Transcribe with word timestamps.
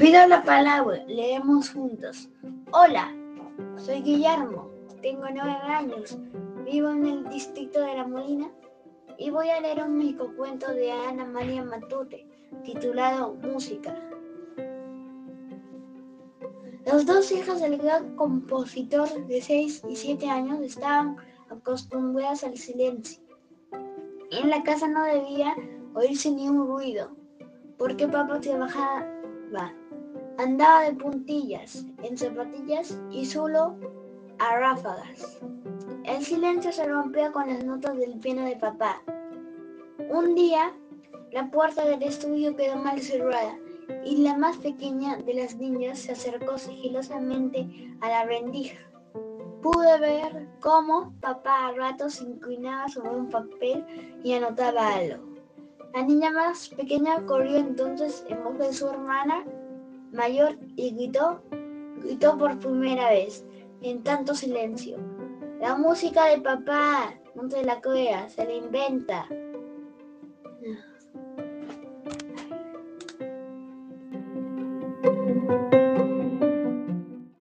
pido 0.00 0.26
la 0.28 0.42
palabra, 0.42 1.04
leemos 1.08 1.68
juntos. 1.74 2.30
Hola, 2.72 3.14
soy 3.76 4.00
Guillermo, 4.00 4.70
tengo 5.02 5.26
nueve 5.30 5.50
años, 5.50 6.18
vivo 6.64 6.88
en 6.88 7.04
el 7.04 7.28
distrito 7.28 7.82
de 7.82 7.96
La 7.96 8.06
Molina 8.06 8.50
y 9.18 9.28
voy 9.28 9.50
a 9.50 9.60
leer 9.60 9.84
un 9.84 10.00
cuento 10.38 10.72
de 10.72 10.90
Ana 10.90 11.26
María 11.26 11.62
Matute 11.62 12.26
titulado 12.64 13.34
Música. 13.42 13.94
Los 16.86 17.04
dos 17.04 17.30
hijos 17.30 17.60
del 17.60 17.76
gran 17.76 18.16
compositor 18.16 19.26
de 19.26 19.42
6 19.42 19.82
y 19.86 19.96
7 19.96 20.30
años 20.30 20.60
estaban 20.62 21.18
acostumbrados 21.50 22.42
al 22.42 22.56
silencio. 22.56 23.22
En 24.30 24.48
la 24.48 24.62
casa 24.62 24.88
no 24.88 25.04
debía 25.04 25.54
oírse 25.92 26.30
ni 26.30 26.48
un 26.48 26.66
ruido, 26.66 27.14
porque 27.76 28.08
papá 28.08 28.40
trabajaba, 28.40 29.06
andaba 30.40 30.82
de 30.82 30.94
puntillas, 30.94 31.84
en 32.02 32.16
zapatillas 32.16 32.98
y 33.10 33.26
solo 33.26 33.76
a 34.38 34.56
ráfagas. 34.56 35.38
El 36.04 36.24
silencio 36.24 36.72
se 36.72 36.86
rompía 36.86 37.30
con 37.30 37.46
las 37.48 37.62
notas 37.64 37.96
del 37.98 38.18
piano 38.18 38.44
de 38.44 38.56
papá. 38.56 39.02
Un 40.08 40.34
día, 40.34 40.72
la 41.30 41.50
puerta 41.50 41.84
del 41.84 42.02
estudio 42.02 42.56
quedó 42.56 42.76
mal 42.76 43.00
cerrada 43.00 43.54
y 44.04 44.18
la 44.18 44.36
más 44.36 44.56
pequeña 44.56 45.16
de 45.18 45.34
las 45.34 45.56
niñas 45.56 45.98
se 45.98 46.12
acercó 46.12 46.56
sigilosamente 46.56 47.68
a 48.00 48.08
la 48.08 48.24
rendija. 48.24 48.78
Pude 49.62 50.00
ver 50.00 50.48
cómo 50.60 51.12
papá 51.20 51.68
a 51.68 51.72
ratos 51.72 52.22
inclinaba 52.22 52.88
sobre 52.88 53.10
un 53.10 53.28
papel 53.28 53.84
y 54.24 54.32
anotaba 54.32 54.94
algo. 54.94 55.22
La 55.92 56.02
niña 56.02 56.30
más 56.30 56.70
pequeña 56.70 57.26
corrió 57.26 57.58
entonces 57.58 58.24
en 58.28 58.42
voz 58.42 58.58
de 58.58 58.72
su 58.72 58.88
hermana 58.88 59.44
mayor 60.12 60.58
y 60.76 60.92
gritó, 60.94 61.42
gritó 62.02 62.36
por 62.36 62.58
primera 62.58 63.10
vez, 63.10 63.44
en 63.82 64.02
tanto 64.02 64.34
silencio. 64.34 64.98
La 65.60 65.76
música 65.76 66.26
de 66.26 66.40
papá, 66.40 67.14
no 67.34 67.48
se 67.50 67.64
la 67.64 67.80
crea, 67.80 68.28
se 68.28 68.44
la 68.44 68.52
inventa. 68.52 69.26